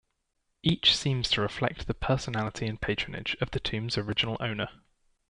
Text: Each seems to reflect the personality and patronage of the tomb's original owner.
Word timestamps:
Each 0.63 0.97
seems 0.97 1.29
to 1.29 1.41
reflect 1.41 1.85
the 1.85 1.93
personality 1.93 2.65
and 2.65 2.81
patronage 2.81 3.37
of 3.39 3.51
the 3.51 3.59
tomb's 3.59 3.99
original 3.99 4.35
owner. 4.39 4.69